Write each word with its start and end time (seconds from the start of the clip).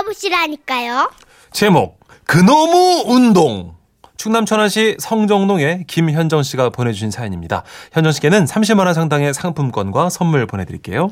들어보시라니까요. 0.00 1.10
제목 1.52 2.00
그놈의 2.24 3.04
운동 3.06 3.74
충남 4.16 4.44
천안시 4.44 4.96
성정동의 4.98 5.84
김현정 5.86 6.42
씨가 6.42 6.70
보내주신 6.70 7.10
사연입니다. 7.10 7.62
현정 7.92 8.12
씨께는 8.12 8.44
30만 8.44 8.84
원 8.84 8.94
상당의 8.94 9.32
상품권과 9.32 10.10
선물 10.10 10.46
보내드릴게요. 10.46 11.10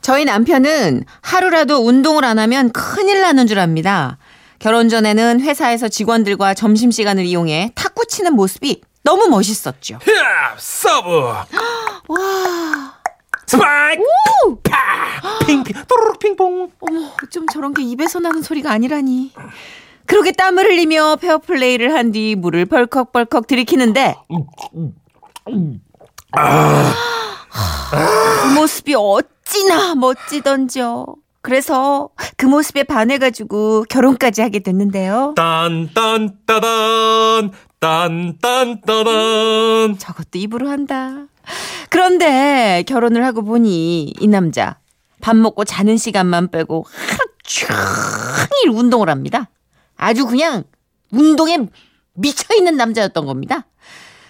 저희 0.00 0.24
남편은 0.24 1.04
하루라도 1.20 1.86
운동을 1.86 2.24
안 2.24 2.38
하면 2.38 2.70
큰일 2.72 3.20
나는 3.20 3.46
줄 3.46 3.58
압니다. 3.58 4.16
결혼 4.58 4.88
전에는 4.88 5.40
회사에서 5.40 5.88
직원들과 5.88 6.54
점심시간을 6.54 7.24
이용해 7.26 7.72
탁구 7.74 8.06
치는 8.06 8.34
모습이 8.34 8.80
너무 9.04 9.28
멋있었죠. 9.28 9.98
히야 10.02 10.56
서브 10.58 11.10
와, 12.08 12.94
스파이크! 13.48 14.02
파 14.62 14.76
핑핑 15.46 15.74
또르륵 15.88 16.18
핑퐁. 16.18 16.70
어머, 16.80 17.10
좀 17.30 17.46
저런 17.52 17.72
게 17.74 17.82
입에서 17.82 18.20
나는 18.20 18.42
소리가 18.42 18.70
아니라니. 18.70 19.32
그렇게 20.06 20.32
땀을 20.32 20.64
흘리며 20.64 21.16
페어플레이를 21.16 21.94
한 21.94 22.12
뒤 22.12 22.34
물을 22.36 22.66
벌컥벌컥 22.66 23.46
들이키는데. 23.46 24.16
그 27.90 28.48
모습이 28.54 28.94
어찌나 28.94 29.94
멋지던지요. 29.94 31.06
그래서 31.40 32.10
그 32.36 32.46
모습에 32.46 32.82
반해가지고 32.84 33.84
결혼까지 33.88 34.42
하게 34.42 34.58
됐는데요. 34.60 35.34
딴딴 35.36 36.38
따단 36.46 37.52
딴딴 37.80 38.80
따단 38.82 39.98
저것도 39.98 40.38
입으로 40.38 40.68
한다. 40.68 41.26
그런데 41.90 42.84
결혼을 42.86 43.24
하고 43.24 43.42
보니 43.42 44.14
이 44.18 44.28
남자 44.28 44.78
밥 45.20 45.36
먹고 45.36 45.64
자는 45.64 45.96
시간만 45.96 46.50
빼고 46.50 46.84
하루 46.88 47.18
종일 47.44 48.76
운동을 48.76 49.08
합니다. 49.08 49.48
아주 49.96 50.26
그냥 50.26 50.64
운동에 51.10 51.58
미쳐 52.14 52.54
있는 52.56 52.76
남자였던 52.76 53.26
겁니다. 53.26 53.66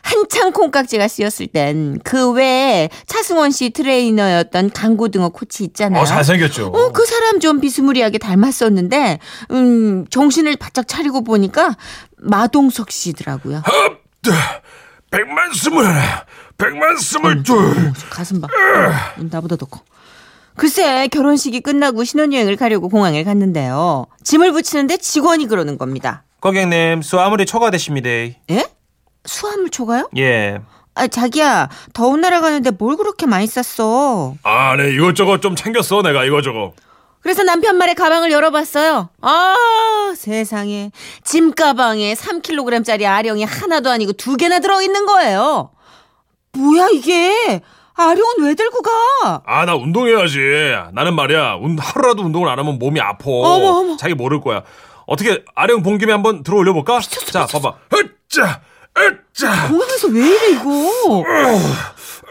한창 0.09 0.53
콩깍지가 0.53 1.07
씌었을 1.09 1.49
땐 1.49 1.99
그 2.03 2.31
외에 2.33 2.89
차승원 3.07 3.51
씨 3.51 3.71
트레이너였던 3.71 4.71
강고등어 4.71 5.29
코치 5.31 5.65
있잖아요. 5.65 6.03
어 6.03 6.05
잘생겼죠 6.07 6.67
어, 6.69 6.93
그 6.93 7.05
사람 7.05 7.41
좀 7.41 7.61
비스무리하게 7.61 8.19
닮았었는데, 8.19 9.19
음, 9.51 10.07
정신을 10.09 10.57
바짝 10.57 10.89
차리고 10.89 11.25
보니까 11.25 11.77
마동석 12.17 12.91
씨더라고요. 12.91 13.63
백만 15.11 15.53
스물 15.53 15.87
백만 16.57 16.97
스물 16.97 17.43
둘 17.43 17.57
어머, 17.57 17.93
가슴 18.11 18.41
봐. 18.41 18.49
어, 18.49 19.23
나보다 19.31 19.57
더 19.57 19.67
커. 19.67 19.81
글쎄, 20.57 21.07
결혼식이 21.09 21.61
끝나고 21.61 22.05
신혼여행을 22.05 22.57
가려고 22.57 22.89
공항에 22.89 23.23
갔는데요. 23.25 24.07
짐을 24.25 24.53
붙이는데 24.53 24.97
직원이 24.97 25.47
그러는 25.47 25.79
겁니다. 25.79 26.25
고객님 26.41 27.03
수 27.03 27.19
아무리 27.21 27.47
초과되십니다 27.47 28.09
예? 28.51 28.65
수화물 29.29 29.71
초가요? 29.71 30.09
예 30.17 30.59
아, 30.95 31.07
자기야, 31.07 31.69
더운 31.93 32.21
나라 32.21 32.41
가는데 32.41 32.73
뭘 32.73 32.97
그렇게 32.97 33.25
많이 33.25 33.47
쌌어? 33.47 34.35
아, 34.43 34.75
네, 34.75 34.93
이것저것 34.93 35.41
좀 35.41 35.55
챙겼어, 35.55 36.03
내가 36.03 36.25
이거저것. 36.25 36.73
그래서 37.21 37.45
남편 37.45 37.77
말에 37.77 37.95
가방을 37.95 38.33
열어봤어요. 38.33 39.09
아, 39.21 39.55
세상에. 40.17 40.91
짐 41.23 41.53
가방에 41.53 42.15
3kg짜리 42.15 43.05
아령이 43.07 43.45
하나도 43.45 43.91
아니고 43.91 44.15
두 44.15 44.37
개나 44.37 44.59
들어있는 44.59 45.07
거예요. 45.07 45.71
뭐야, 46.53 46.89
이게? 46.93 47.61
아령은 47.95 48.43
왜 48.43 48.55
들고 48.55 48.83
가? 48.83 49.43
아, 49.47 49.65
나 49.67 49.77
운동해야지. 49.77 50.39
나는 50.95 51.15
말이야, 51.15 51.59
운, 51.61 51.79
하루라도 51.79 52.25
운동을 52.25 52.49
안 52.49 52.59
하면 52.59 52.79
몸이 52.81 53.01
아파. 53.01 53.23
어머, 53.31 53.67
어머. 53.69 53.97
자기 53.97 54.15
모를 54.15 54.41
거야. 54.41 54.63
어떻게, 55.07 55.45
아령 55.55 55.85
본 55.85 55.99
김에 55.99 56.11
한번 56.11 56.43
들어 56.43 56.57
올려볼까? 56.57 56.99
자, 57.31 57.47
봐봐. 57.47 57.75
으짜! 57.95 58.63
으짜! 59.01 59.69
공항에서 59.69 60.09
왜 60.09 60.27
이래, 60.27 60.49
이거? 60.51 61.23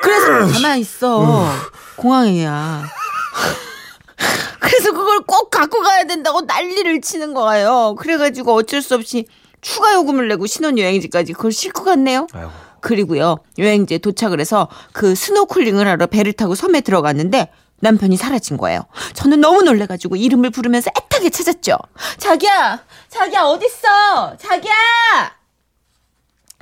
그래서 0.01 0.53
가만히 0.53 0.81
있어. 0.81 1.49
공항이야. 1.95 2.83
그래서 4.59 4.91
그걸 4.91 5.21
꼭 5.21 5.49
갖고 5.49 5.81
가야 5.81 6.03
된다고 6.05 6.41
난리를 6.41 7.01
치는 7.01 7.33
거예요. 7.33 7.95
그래가지고 7.97 8.53
어쩔 8.53 8.81
수 8.81 8.95
없이 8.95 9.25
추가 9.61 9.93
요금을 9.93 10.27
내고 10.27 10.45
신혼여행지까지 10.45 11.33
그걸 11.33 11.51
싣고 11.51 11.83
갔네요. 11.85 12.27
아이고. 12.33 12.51
그리고요, 12.79 13.37
여행지에 13.57 13.97
도착을 13.97 14.39
해서 14.39 14.67
그 14.93 15.15
스노클링을 15.15 15.87
하러 15.87 16.05
배를 16.07 16.33
타고 16.33 16.53
섬에 16.55 16.81
들어갔는데 16.81 17.51
남편이 17.79 18.17
사라진 18.17 18.57
거예요. 18.57 18.81
저는 19.13 19.41
너무 19.41 19.61
놀래가지고 19.63 20.15
이름을 20.15 20.51
부르면서 20.51 20.91
애타게 20.97 21.29
찾았죠. 21.29 21.77
자기야! 22.17 22.83
자기야, 23.09 23.41
어딨어? 23.43 24.37
자기야! 24.37 24.73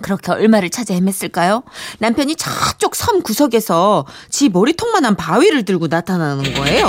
그렇게 0.02 0.32
얼마를 0.32 0.70
찾아 0.70 0.94
헤맸을까요? 0.94 1.64
남편이 2.00 2.36
저쪽 2.36 2.96
섬 2.96 3.22
구석에서 3.22 4.06
지 4.30 4.50
머리통만한 4.50 5.16
바위를 5.16 5.64
들고 5.64 5.88
나타나는 5.88 6.54
거예요. 6.54 6.86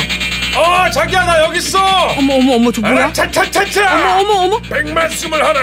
어, 0.56 0.90
자기야, 0.90 1.24
나 1.24 1.44
여기 1.44 1.58
있어! 1.58 1.78
어머, 2.18 2.34
어머, 2.34 2.54
어머, 2.54 2.72
저 2.72 2.80
뭐야? 2.80 3.12
차차차차! 3.12 4.18
어머, 4.18 4.32
어머, 4.32 4.56
어머. 4.56 4.60
백만 4.68 5.08
스물 5.10 5.42
하나! 5.44 5.60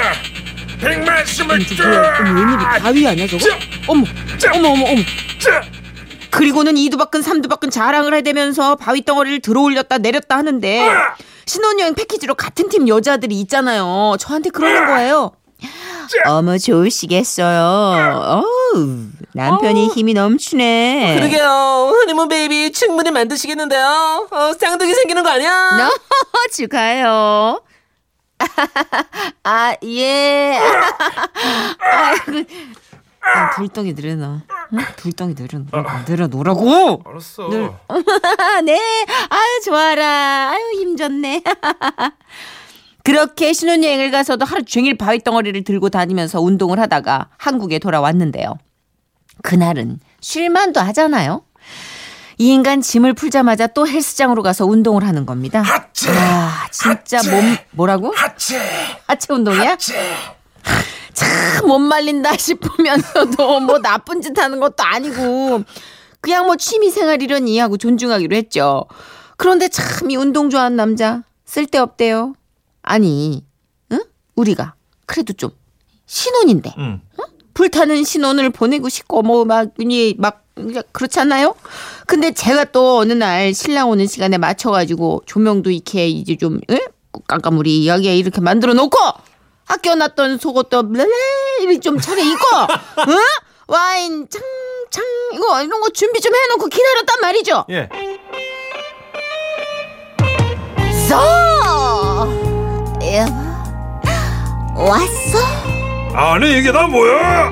백만 0.79 1.25
스물 1.25 1.59
뭐야? 1.77 2.17
어머, 2.19 2.31
웬일이니 2.41 2.63
바위 2.79 3.07
아니야, 3.07 3.27
저거? 3.27 3.45
어머, 3.87 4.05
어머, 4.55 4.69
어머, 4.69 4.85
어머. 4.91 5.01
그리고는 6.29 6.77
이두박근 6.77 7.21
삼두박근 7.21 7.69
자랑을 7.69 8.13
해대면서 8.15 8.75
바위 8.75 9.03
덩어리를 9.03 9.41
들어올렸다 9.41 9.99
내렸다 9.99 10.35
하는데 10.37 10.89
신혼여행 11.45 11.93
패키지로 11.93 12.33
같은 12.33 12.69
팀 12.69 12.87
여자들이 12.87 13.39
있잖아요. 13.41 14.15
저한테 14.19 14.49
그러는 14.49 14.87
거예요. 14.87 15.33
어머 16.25 16.57
좋으시겠어요. 16.57 18.43
어우, 18.75 19.07
남편이 19.33 19.87
힘이 19.89 20.13
넘치네. 20.13 21.15
그러게요. 21.17 21.45
허니문 21.47 22.27
베이비 22.27 22.71
충분히 22.71 23.09
만드시겠는데요. 23.11 24.27
어, 24.29 24.53
쌍둥이 24.59 24.93
생기는 24.93 25.23
거 25.23 25.29
아니야? 25.29 25.77
너 25.77 25.89
축하해요. 26.51 27.61
아, 29.43 29.75
예. 29.83 30.59
아, 33.25 33.49
불덩이 33.55 33.93
늘어놔. 33.93 34.41
응? 34.73 34.79
불덩이 34.97 35.33
늘어놓, 35.37 35.67
늘어놓으라고! 36.07 37.03
알았어. 37.05 37.47
늘. 37.49 37.71
네. 38.65 38.77
아유, 39.29 39.61
좋아라. 39.63 40.49
아유, 40.51 40.71
힘 40.81 40.97
좋네. 40.97 41.41
그렇게 43.03 43.51
신혼여행을 43.53 44.11
가서도 44.11 44.45
하루 44.45 44.63
종일 44.63 44.97
바위 44.97 45.19
덩어리를 45.19 45.63
들고 45.63 45.89
다니면서 45.89 46.39
운동을 46.41 46.79
하다가 46.79 47.29
한국에 47.37 47.79
돌아왔는데요. 47.79 48.57
그날은 49.41 49.99
쉴만도 50.21 50.79
하잖아요. 50.79 51.43
이 52.37 52.47
인간 52.51 52.81
짐을 52.81 53.13
풀자마자 53.13 53.67
또 53.67 53.87
헬스장으로 53.87 54.41
가서 54.41 54.65
운동을 54.65 55.05
하는 55.05 55.25
겁니다. 55.25 55.61
하체! 55.61 56.11
아, 56.11 56.67
진짜 56.71 57.21
몸 57.29 57.55
뭐라고? 57.71 58.11
하체! 58.15 58.59
하체 59.07 59.33
운동이야? 59.33 59.71
하체! 59.71 59.93
참 61.13 61.67
못 61.67 61.77
말린다 61.79 62.35
싶으면서도 62.37 63.59
뭐 63.59 63.79
나쁜 63.79 64.21
짓 64.21 64.37
하는 64.37 64.59
것도 64.59 64.75
아니고 64.83 65.63
그냥 66.21 66.45
뭐 66.45 66.55
취미 66.55 66.89
생활이려니 66.89 67.59
하고 67.59 67.77
존중하기로 67.77 68.35
했죠. 68.35 68.85
그런데 69.37 69.67
참 69.67 70.09
이 70.09 70.15
운동 70.15 70.49
좋아하는 70.49 70.75
남자 70.75 71.21
쓸데없대요. 71.45 72.33
아니, 72.83 73.43
응? 73.91 73.99
우리가 74.35 74.75
그래도 75.05 75.33
좀 75.33 75.51
신혼인데 76.05 76.73
응. 76.77 77.01
불타는 77.53 78.03
신혼을 78.03 78.49
보내고 78.51 78.89
싶고 78.89 79.21
뭐막 79.21 79.73
막 80.17 80.43
그렇지 80.91 81.19
않나요? 81.19 81.55
근데 82.05 82.31
제가 82.31 82.65
또 82.65 82.97
어느 82.99 83.13
날 83.13 83.53
신랑 83.53 83.89
오는 83.89 84.05
시간에 84.05 84.37
맞춰가지고 84.37 85.23
조명도 85.25 85.71
이렇게 85.71 86.07
이제 86.07 86.35
좀 86.35 86.59
응? 86.69 86.79
깜깜무리 87.27 87.87
여기에 87.87 88.17
이렇게 88.17 88.41
만들어 88.41 88.73
놓고 88.73 88.97
학교 89.65 89.95
놨던 89.95 90.37
속옷도 90.39 90.83
이렇게 91.61 91.79
좀 91.79 91.99
차려 91.99 92.21
입고 92.21 92.45
응? 93.09 93.17
와인 93.67 94.27
창창 94.29 95.03
이거 95.33 95.63
이런 95.63 95.79
거 95.79 95.89
준비 95.89 96.19
좀 96.19 96.33
해놓고 96.35 96.67
기다렸단 96.67 97.21
말이죠. 97.21 97.65
예. 97.69 97.89
써 101.07 101.62
왔어? 104.75 105.37
아니, 106.15 106.57
이게 106.57 106.71
다 106.71 106.87
뭐야? 106.87 107.51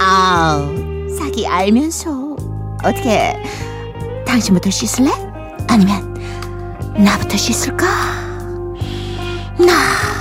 아우 0.00 0.74
사기 1.18 1.46
알면서 1.46 2.36
어떻게 2.84 3.34
당신부터 4.26 4.70
씻을래? 4.70 5.10
아니면 5.68 6.14
나부터 6.96 7.36
씻을까? 7.36 7.86
나 9.58 9.72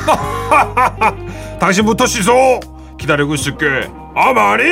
당신부터 1.59 2.05
씻어! 2.05 2.59
기다리고 2.97 3.35
있을게. 3.35 3.89
아, 4.15 4.33
마니! 4.33 4.63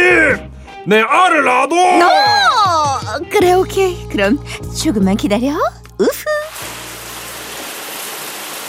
내 0.86 1.02
알을 1.02 1.44
놔둬! 1.44 1.76
어, 1.76 3.20
그래 3.30 3.54
오케이 3.54 4.08
그럼 4.10 4.40
조금만 4.76 5.16
기다려 5.18 5.52
우후 6.00 6.27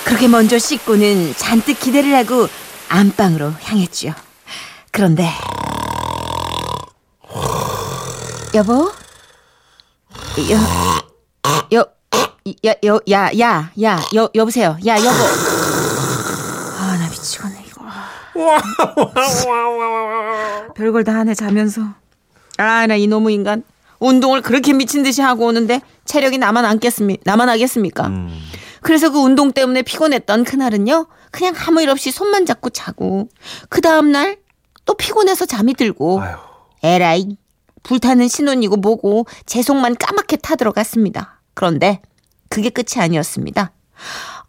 그렇게 0.08 0.26
먼저 0.26 0.58
씻고는 0.58 1.34
잔뜩 1.36 1.78
기대를 1.78 2.14
하고 2.14 2.48
안방으로 2.88 3.52
향했죠. 3.62 4.14
그런데 4.90 5.28
여보, 8.54 8.90
여, 10.50 10.56
여, 11.74 11.86
야, 12.66 12.72
여, 12.86 13.00
야, 13.10 13.30
야, 13.38 13.70
야, 13.82 14.00
여, 14.14 14.30
여보세요. 14.34 14.78
야, 14.86 14.96
여보. 14.96 15.10
아, 16.78 16.96
나 16.98 17.08
미치겠네, 17.10 17.64
이거. 17.68 17.84
별걸 20.74 21.04
다 21.04 21.12
하네, 21.16 21.34
자면서. 21.34 21.82
아, 22.56 22.86
나 22.86 22.96
이놈의 22.96 23.34
인간. 23.34 23.62
운동을 24.00 24.40
그렇게 24.40 24.72
미친 24.72 25.02
듯이 25.02 25.20
하고 25.20 25.44
오는데 25.46 25.82
체력이 26.06 26.38
나만 26.38 26.64
안겠습니까? 26.64 27.20
나만 27.26 27.50
하겠습니까? 27.50 28.06
음. 28.06 28.47
그래서 28.82 29.10
그 29.10 29.18
운동 29.18 29.52
때문에 29.52 29.82
피곤했던 29.82 30.44
그날은요, 30.44 31.06
그냥 31.30 31.54
아무 31.66 31.80
일 31.82 31.90
없이 31.90 32.10
손만 32.10 32.46
잡고 32.46 32.70
자고, 32.70 33.28
그 33.68 33.80
다음날 33.80 34.38
또 34.84 34.94
피곤해서 34.94 35.46
잠이 35.46 35.74
들고, 35.74 36.20
아유. 36.20 36.36
에라이, 36.82 37.36
불타는 37.82 38.28
신혼이고 38.28 38.76
뭐고, 38.76 39.26
제 39.46 39.62
속만 39.62 39.96
까맣게 39.96 40.36
타들어갔습니다. 40.36 41.40
그런데 41.54 42.00
그게 42.48 42.70
끝이 42.70 43.02
아니었습니다. 43.02 43.72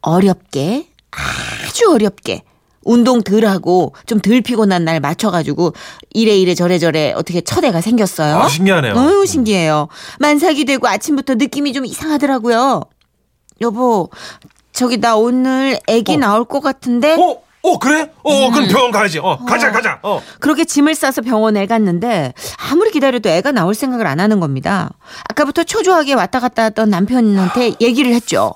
어렵게, 0.01 0.87
아주 1.11 1.91
어렵게, 1.91 2.43
운동 2.83 3.21
덜 3.21 3.45
하고 3.45 3.93
좀 4.05 4.19
덜 4.21 4.41
피곤한 4.41 4.85
날 4.85 4.99
맞춰가지고 4.99 5.73
이래 6.11 6.35
이래 6.37 6.55
저래 6.55 6.79
저래 6.79 7.11
어떻게 7.15 7.41
첫 7.41 7.63
애가 7.63 7.81
생겼어요. 7.81 8.37
아, 8.37 8.47
신기하네요. 8.47 8.93
어유 8.95 9.25
신기해요. 9.25 9.89
만삭이 10.19 10.65
되고 10.65 10.87
아침부터 10.87 11.35
느낌이 11.35 11.73
좀 11.73 11.85
이상하더라고요. 11.85 12.81
여보, 13.61 14.09
저기 14.71 14.97
나 14.97 15.15
오늘 15.15 15.79
아기 15.87 16.13
어. 16.15 16.17
나올 16.17 16.45
것 16.45 16.61
같은데 16.61 17.15
어? 17.19 17.41
어 17.61 17.77
그래? 17.77 18.09
어 18.23 18.47
음. 18.47 18.53
그럼 18.53 18.67
병원 18.69 18.91
가야지. 18.91 19.19
어 19.19 19.37
가자 19.45 19.71
가자. 19.71 19.99
어. 20.01 20.21
그렇게 20.39 20.63
짐을 20.63 20.95
싸서 20.95 21.21
병원에 21.21 21.65
갔는데 21.65 22.33
아무리 22.71 22.89
기다려도 22.91 23.27
애가 23.27 23.51
나올 23.51 23.75
생각을 23.75 24.07
안 24.07 24.21
하는 24.21 24.39
겁니다. 24.39 24.89
아까부터 25.29 25.65
초조하게 25.65 26.13
왔다 26.13 26.39
갔다 26.39 26.63
했던 26.63 26.89
남편한테 26.89 27.73
얘기를 27.81 28.13
했죠. 28.13 28.53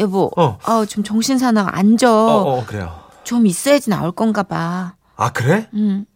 여보, 0.00 0.32
어. 0.36 0.58
아우 0.64 0.84
좀 0.86 1.04
정신 1.04 1.38
사나워 1.38 1.68
앉아. 1.68 2.10
어, 2.12 2.58
어 2.58 2.64
그래요. 2.66 3.00
좀 3.22 3.46
있어야지 3.46 3.88
나올 3.90 4.10
건가 4.10 4.42
봐. 4.42 4.94
아 5.16 5.30
그래? 5.30 5.68
음. 5.74 6.06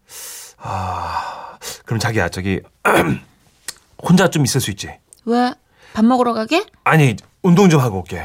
아 0.59 1.57
그럼 1.85 2.01
자기야 2.01 2.31
저기 2.31 2.61
혼자 4.03 4.29
좀 4.29 4.45
있을 4.45 4.61
수 4.61 4.71
있지. 4.71 4.91
왜? 5.25 5.55
밥 5.93 6.05
먹으러 6.05 6.33
가게? 6.33 6.65
아니 6.83 7.15
운동 7.44 7.69
좀 7.69 7.81
하고 7.81 7.99
올게. 7.99 8.23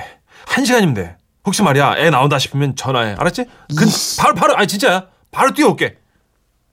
한 0.47 0.65
시간이면 0.65 0.93
돼. 0.95 1.17
혹시 1.45 1.61
말이야 1.61 1.95
애 1.97 2.09
나온다 2.09 2.39
싶으면 2.39 2.75
전화해. 2.75 3.15
알았지? 3.17 3.45
그 3.77 3.85
바로 4.17 4.33
바로 4.33 4.57
아니 4.57 4.67
진짜야. 4.67 5.07
바로 5.31 5.53
뛰어올게. 5.53 5.97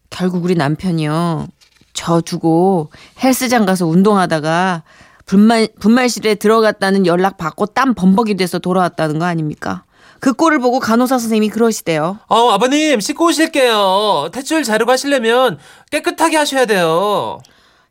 결국 0.09 0.45
우리 0.45 0.55
남편이요. 0.55 1.49
저 1.93 2.21
두고 2.21 2.91
헬스장 3.23 3.67
가서 3.67 3.87
운동하다가 3.87 4.85
분말, 5.27 5.69
분말실에 5.81 6.37
들어갔다는 6.37 7.05
연락 7.07 7.37
받고 7.37 7.67
땀 7.67 7.95
범벅이 7.95 8.37
돼서 8.37 8.59
돌아왔다는 8.61 9.19
거 9.19 9.25
아닙니까? 9.25 9.83
그 10.21 10.33
꼴을 10.33 10.61
보고 10.61 10.79
간호사 10.79 11.19
선생님이 11.19 11.49
그러시대요. 11.51 12.19
어, 12.29 12.51
아버님, 12.51 13.01
씻고 13.01 13.27
오실게요. 13.27 14.31
퇴출 14.33 14.63
자르고 14.63 14.93
하시려면 14.93 15.59
깨끗하게 15.91 16.37
하셔야 16.37 16.65
돼요. 16.67 17.41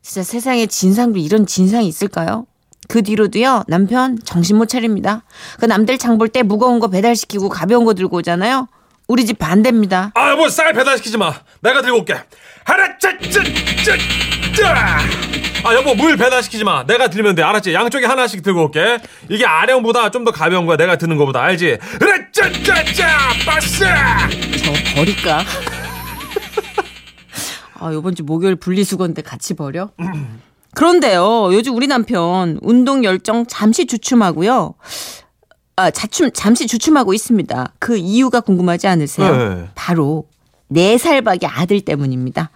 진짜 0.02 0.22
세상에 0.22 0.66
진상도 0.66 1.18
이런 1.18 1.46
진상이 1.46 1.86
있을까요? 1.86 2.46
그 2.88 3.02
뒤로도요, 3.02 3.64
남편 3.68 4.18
정신 4.24 4.56
못 4.58 4.66
차립니다. 4.68 5.22
그 5.58 5.66
남들 5.66 5.98
장 5.98 6.18
볼 6.18 6.28
때 6.28 6.42
무거운 6.42 6.78
거 6.80 6.88
배달시키고 6.88 7.48
가벼운 7.48 7.84
거 7.84 7.94
들고 7.94 8.18
오잖아요? 8.18 8.68
우리 9.08 9.24
집 9.26 9.38
반대입니다. 9.38 10.12
아 10.14 10.30
여보 10.30 10.48
쌀 10.48 10.72
배달시키지 10.72 11.16
마. 11.18 11.32
내가 11.60 11.82
들고 11.82 11.98
올게. 11.98 12.14
하나 12.64 12.98
짜 12.98 13.10
짜 13.18 13.42
짜 13.84 13.96
짜. 14.56 14.98
아 15.64 15.74
여보 15.74 15.94
물 15.94 16.16
배달시키지 16.16 16.64
마. 16.64 16.84
내가 16.86 17.08
들면 17.08 17.34
돼. 17.36 17.42
알았지? 17.42 17.72
양쪽에 17.74 18.06
하나씩 18.06 18.42
들고 18.42 18.64
올게. 18.64 18.98
이게 19.28 19.44
아령보다 19.46 20.10
좀 20.10 20.24
더 20.24 20.32
가벼운 20.32 20.66
거야. 20.66 20.76
내가 20.76 20.96
드는 20.96 21.16
거보다 21.18 21.42
알지? 21.42 21.78
하나 22.00 22.30
짜짜 22.32 22.84
짜 22.94 23.06
빠싸. 23.44 24.28
저 24.64 24.72
버릴까? 24.96 25.44
아, 27.78 27.92
요번 27.92 28.14
주 28.14 28.24
목요일 28.24 28.56
분리수거인데 28.56 29.20
같이 29.22 29.54
버려? 29.54 29.90
그런데요, 30.76 31.54
요즘 31.54 31.74
우리 31.74 31.86
남편 31.86 32.58
운동 32.60 33.02
열정 33.02 33.46
잠시 33.46 33.86
주춤하고요. 33.86 34.74
아, 35.76 35.90
자춤, 35.90 36.30
잠시 36.34 36.66
주춤하고 36.66 37.14
있습니다. 37.14 37.72
그 37.78 37.96
이유가 37.96 38.40
궁금하지 38.40 38.86
않으세요? 38.86 39.36
네. 39.36 39.68
바로 39.74 40.26
네 40.68 40.98
살박이 40.98 41.46
아들 41.46 41.80
때문입니다. 41.80 42.50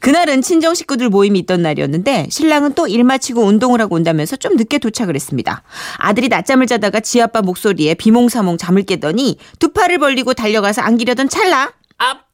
그날은 0.00 0.42
친정 0.42 0.74
식구들 0.74 1.08
모임이 1.08 1.38
있던 1.40 1.62
날이었는데 1.62 2.26
신랑은 2.28 2.74
또 2.74 2.86
일 2.88 3.04
마치고 3.04 3.40
운동을 3.42 3.80
하고 3.80 3.94
온다면서 3.94 4.36
좀 4.36 4.56
늦게 4.56 4.76
도착을 4.78 5.14
했습니다. 5.14 5.62
아들이 5.96 6.28
낮잠을 6.28 6.66
자다가 6.66 7.00
지 7.00 7.22
아빠 7.22 7.40
목소리에 7.40 7.94
비몽사몽 7.94 8.58
잠을 8.58 8.82
깨더니 8.82 9.38
두 9.58 9.72
팔을 9.72 9.96
벌리고 9.98 10.34
달려가서 10.34 10.82
안기려던 10.82 11.30
찰나 11.30 11.72
아빠! 11.96 12.31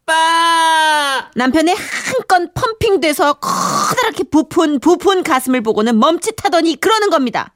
남편의 1.34 1.74
한건 1.76 2.52
펌핑돼서 2.54 3.34
커다랗게 3.34 4.24
부푼 4.24 4.80
부푼 4.80 5.22
가슴을 5.22 5.62
보고는 5.62 5.98
멈칫하더니 5.98 6.76
그러는 6.80 7.10
겁니다. 7.10 7.54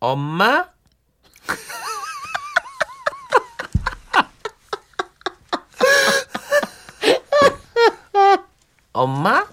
엄마? 0.00 0.66
엄마? 8.92 9.46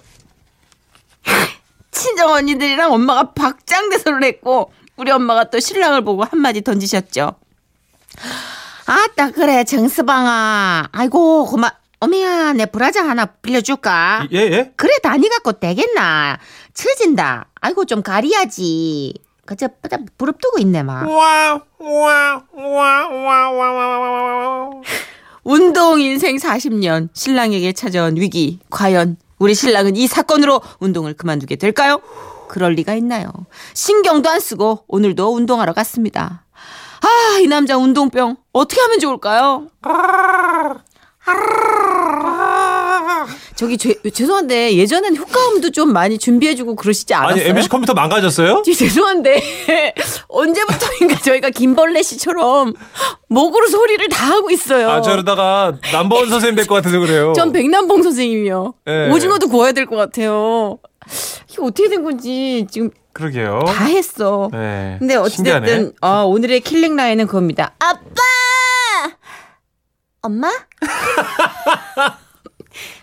친정 1.92 2.32
언니들이랑 2.32 2.92
엄마가 2.94 3.32
박장대소를 3.34 4.24
했고 4.24 4.72
우리 4.96 5.12
엄마가 5.12 5.46
또 5.46 5.60
신랑을 5.60 6.04
보고 6.04 6.24
한마디 6.24 6.62
던지셨죠. 6.62 7.36
아따 8.86 9.32
그래 9.32 9.64
정스방아 9.64 10.90
아이고 10.92 11.46
고마 11.46 11.72
어미야 12.04 12.52
내 12.54 12.66
브라자 12.66 13.08
하나 13.08 13.26
빌려줄까? 13.26 14.28
예 14.34 14.38
예. 14.40 14.74
그래 14.76 14.92
다니 15.02 15.30
갖고 15.30 15.54
되겠나? 15.54 16.38
처진다. 16.74 17.46
아이고 17.62 17.86
좀 17.86 18.04
가리야지. 18.04 19.14
그저 19.46 19.70
부릅뜨고 20.18 20.60
있네 20.60 20.84
막. 20.84 21.08
와, 21.10 21.62
와, 21.80 22.44
와, 22.52 23.08
와, 23.08 23.10
와, 23.10 23.52
와, 23.52 23.72
와, 23.72 24.00
와. 24.00 24.70
운동 25.46 26.02
인생 26.02 26.36
40년 26.36 27.08
신랑에게 27.14 27.72
찾아온 27.72 28.18
위기 28.18 28.60
과연 28.70 29.16
우리 29.40 29.56
신랑은 29.56 29.96
이 29.96 30.08
사건으로 30.08 30.62
운동을 30.80 31.14
그만두게 31.14 31.56
될까요? 31.56 32.02
그럴 32.50 32.74
리가 32.74 32.96
있나요? 32.96 33.32
신경도 33.74 34.30
안 34.30 34.42
쓰고 34.42 34.84
오늘도 34.90 35.34
운동하러 35.34 35.72
갔습니다. 35.72 36.44
아, 37.02 37.40
이 37.40 37.48
남자 37.48 37.78
운동병 37.78 38.36
어떻게 38.52 38.82
하면 38.82 39.00
좋을까요? 39.00 39.68
저기 43.56 43.78
죄, 43.78 43.94
죄송한데 44.12 44.76
예전엔 44.76 45.16
효과음도 45.16 45.70
좀 45.72 45.94
많이 45.94 46.18
준비해주고 46.18 46.76
그러시지 46.76 47.14
않았어요? 47.14 47.42
아니 47.42 47.50
MBC 47.50 47.70
컴퓨터 47.70 47.94
망가졌어요? 47.94 48.64
저 48.66 48.74
죄송한데 48.74 49.94
언제부터인가 50.28 51.20
저희가 51.24 51.50
김벌레 51.52 52.02
씨처럼 52.02 52.74
목으로 53.30 53.68
소리를 53.68 54.10
다 54.10 54.26
하고 54.32 54.50
있어요. 54.50 54.90
아 54.90 55.02
저러다가 55.02 55.74
남보원 55.92 56.30
선생님 56.30 56.56
될 56.56 56.66
것 56.68 56.76
같아서 56.76 57.00
그래요. 57.00 57.34
전 57.36 57.52
백남봉 57.52 58.02
선생님이요. 58.04 58.74
예. 58.88 59.10
오징어도 59.12 59.48
구워야 59.48 59.72
될 59.72 59.86
것 59.86 59.96
같아요. 59.96 60.80
이게 61.50 61.62
어떻게 61.62 61.90
된 61.90 62.04
건지 62.04 62.66
지금 62.72 62.90
그러게요. 63.14 63.62
다 63.68 63.86
했어. 63.86 64.50
네. 64.52 64.96
근데. 65.00 65.16
어찌됐든 65.16 65.94
어, 66.02 66.24
오늘의 66.26 66.62
killing 66.62 66.96
line은 66.96 67.28
그겁니다. 67.28 67.74
아빠! 67.80 68.00
엄마? 70.24 70.50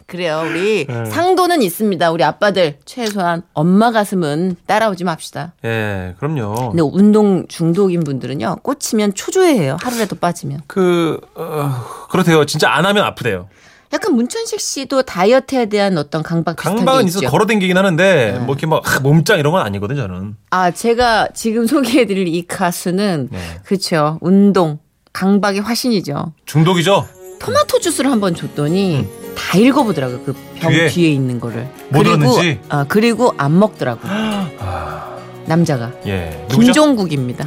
그래요. 0.07 0.43
우리 0.45 0.87
네. 0.87 1.05
상도는 1.05 1.63
있습니다. 1.63 2.11
우리 2.11 2.25
아빠들 2.25 2.79
최소한 2.85 3.43
엄마 3.53 3.93
가슴은 3.93 4.57
따라오지 4.67 5.05
맙시다. 5.05 5.53
예, 5.65 6.17
그럼요. 6.19 6.71
근데 6.71 6.83
운동 6.83 7.47
중독인 7.47 8.03
분들은요. 8.03 8.57
꽂히면 8.63 9.15
초조해해요. 9.15 9.77
하루라도 9.81 10.17
빠지면. 10.17 10.63
그 10.67 11.21
어, 11.37 11.71
그렇대요. 12.11 12.45
진짜 12.47 12.71
안 12.73 12.87
하면 12.87 13.05
아프대요. 13.05 13.49
약간 13.93 14.15
문천식 14.15 14.61
씨도 14.61 15.03
다이어트에 15.03 15.67
대한 15.67 15.99
어떤 15.99 16.23
강박 16.23 16.57
비슷한 16.57 16.77
강박은 16.77 17.03
게 17.03 17.09
있어 17.09 17.19
있죠. 17.21 17.31
걸어 17.31 17.47
댕기긴 17.47 17.77
하는데 17.77 18.33
네. 18.33 18.39
뭐 18.39 18.55
이렇게 18.55 18.67
막 18.67 18.83
아, 18.85 19.01
몸짱 19.01 19.39
이런 19.39 19.53
건 19.53 19.63
아니거든 19.65 19.95
저는. 19.95 20.37
아, 20.51 20.71
제가 20.71 21.29
지금 21.35 21.67
소개해 21.69 22.07
드릴 22.07 22.27
이 22.29 22.47
가수는 22.47 23.29
네. 23.31 23.39
그렇죠. 23.65 24.19
운동 24.23 24.79
강박의 25.13 25.61
화신이죠. 25.63 26.33
중독이죠. 26.47 27.07
토마토 27.39 27.79
주스를 27.81 28.11
한번 28.11 28.35
줬더니 28.35 29.07
다 29.37 29.59
읽어보더라고요. 29.59 30.23
그병 30.25 30.71
뒤에? 30.71 30.89
뒤에, 30.89 31.11
있는 31.11 31.41
거를. 31.41 31.63
뭐 31.89 32.03
그리고 32.03 32.17
들었는지? 32.19 32.61
아, 32.69 32.85
그리고 32.87 33.35
안 33.39 33.59
먹더라고요. 33.59 34.11
아, 34.61 35.17
남자가. 35.47 35.93
예. 36.07 36.45
누구죠? 36.51 36.59
김종국입니다. 36.73 37.47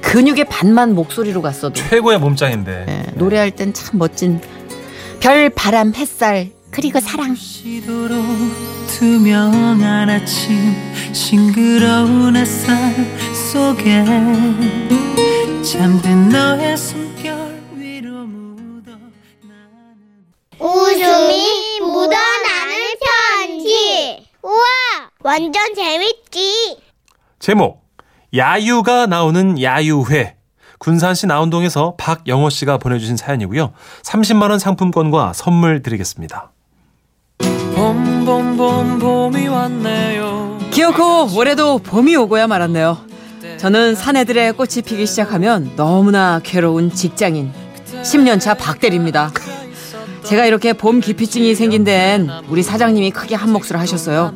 근육의 0.00 0.46
반만 0.46 0.94
목소리로 0.94 1.42
갔어도 1.42 1.74
최고의 1.74 2.18
몸짱인데. 2.18 2.84
예, 2.88 3.12
노래할 3.14 3.50
땐 3.52 3.72
참 3.72 3.98
멋진 3.98 4.40
별, 5.20 5.48
바람, 5.50 5.94
햇살 5.94 6.50
그리고 6.70 7.00
사랑. 7.00 7.36
투명한 8.88 10.10
아침 10.10 10.74
싱그러운 11.12 12.36
햇살 12.36 12.94
속에 13.52 14.04
잠든 15.62 16.28
너의 16.28 16.76
숨결 16.76 17.62
위로 17.74 18.10
묻어 18.26 18.92
웃음이 20.58 21.80
묻어나는 21.80 22.76
편지. 23.00 24.26
우와, 24.42 24.54
완전 25.22 25.74
재밌지. 25.74 26.78
제목 27.38 27.82
야유가 28.36 29.06
나오는 29.06 29.60
야유회 29.60 30.36
군산시 30.78 31.26
나운동에서 31.26 31.94
박영호 31.96 32.50
씨가 32.50 32.78
보내주신 32.78 33.16
사연이고요. 33.16 33.72
30만 34.02 34.50
원 34.50 34.58
상품권과 34.58 35.32
선물 35.32 35.82
드리겠습니다. 35.82 36.50
봄 37.74 38.24
봄 38.24 38.56
봄 38.56 38.98
봄이 38.98 39.48
왔네요 39.48 40.58
기어코 40.70 41.34
올해도 41.36 41.78
봄이 41.78 42.14
오고야 42.16 42.46
말았네요. 42.46 43.11
저는 43.62 43.94
사내들의 43.94 44.54
꽃이 44.54 44.82
피기 44.84 45.06
시작하면 45.06 45.70
너무나 45.76 46.40
괴로운 46.42 46.92
직장인 46.92 47.52
10년차 48.02 48.58
박대리입니다. 48.58 49.30
제가 50.24 50.46
이렇게 50.46 50.72
봄 50.72 51.00
기피증이 51.00 51.54
생긴 51.54 51.84
데엔 51.84 52.28
우리 52.48 52.64
사장님이 52.64 53.12
크게 53.12 53.36
한 53.36 53.50
몫을 53.52 53.78
하셨어요. 53.78 54.34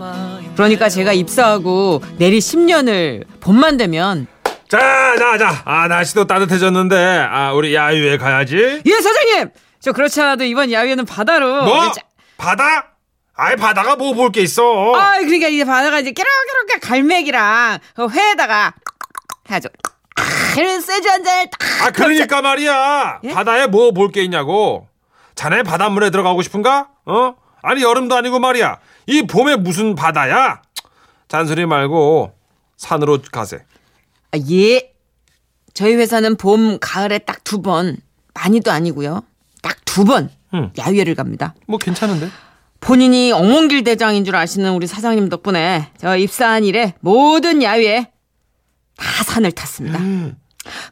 그러니까 0.54 0.88
제가 0.88 1.12
입사하고 1.12 2.02
내리 2.18 2.38
10년을 2.38 3.24
봄만 3.40 3.76
되면 3.78 4.28
자, 4.68 4.78
자, 5.18 5.38
자. 5.38 5.62
아, 5.64 5.86
날씨도 5.86 6.26
따뜻해졌는데, 6.26 6.96
아, 7.30 7.52
우리 7.52 7.72
야유회 7.74 8.18
가야지. 8.18 8.56
예 8.84 8.90
사장님 9.00 9.50
저 9.80 9.92
그렇지 9.92 10.20
않아도 10.20 10.44
이번 10.44 10.70
야외는 10.72 11.04
바다로 11.04 11.64
뭐? 11.64 11.92
자- 11.92 12.00
바다? 12.36 12.92
아이, 13.38 13.54
바다가 13.56 13.96
뭐 13.96 14.14
볼 14.14 14.30
게 14.32 14.40
있어. 14.42 14.94
아 14.94 15.18
그러니까 15.18 15.48
이제 15.48 15.64
바다가 15.64 15.98
이제 16.00 16.10
깨락깨락 16.12 16.80
갈매기랑 16.80 17.78
그 17.94 18.08
회에다가 18.08 18.72
해가지고 19.48 19.74
이런 20.56 20.80
쇠주 20.80 21.08
한 21.08 21.22
잔을 21.22 21.48
딱 21.50 21.86
아, 21.86 21.90
그러니까 21.90 22.40
말이야. 22.42 23.20
예? 23.24 23.32
바다에 23.34 23.66
뭐 23.66 23.92
볼 23.92 24.10
게 24.10 24.22
있냐고. 24.24 24.88
자네 25.34 25.62
바닷물에 25.62 26.08
들어가고 26.10 26.40
싶은가? 26.42 26.88
어? 27.04 27.34
아니, 27.62 27.82
여름도 27.82 28.14
아니고 28.16 28.38
말이야. 28.38 28.78
이 29.06 29.22
봄에 29.26 29.56
무슨 29.56 29.94
바다야? 29.94 30.62
잔소리 31.28 31.66
말고 31.66 32.32
산으로 32.78 33.18
가세. 33.30 33.58
아, 34.32 34.38
예. 34.50 34.92
저희 35.74 35.94
회사는 35.94 36.36
봄, 36.36 36.78
가을에 36.80 37.18
딱 37.18 37.44
두 37.44 37.60
번, 37.60 37.98
많이도 38.34 38.70
아니고요. 38.70 39.22
딱 39.62 39.76
두 39.84 40.04
번 40.04 40.30
응. 40.54 40.72
야유회를 40.78 41.14
갑니다. 41.14 41.54
뭐 41.66 41.78
괜찮은데? 41.78 42.30
본인이 42.80 43.32
엉몽길 43.32 43.84
대장인 43.84 44.24
줄 44.24 44.36
아시는 44.36 44.72
우리 44.72 44.86
사장님 44.86 45.28
덕분에 45.28 45.90
저 45.98 46.16
입사한 46.16 46.64
이래 46.64 46.94
모든 47.00 47.62
야유회 47.62 48.10
다 48.96 49.24
산을 49.24 49.52
탔습니다. 49.52 49.98